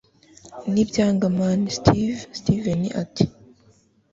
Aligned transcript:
nibyanga 0.71 1.25
mn 1.37 1.59
steve 1.77 2.21
steven 2.39 2.81
ati 3.01 3.25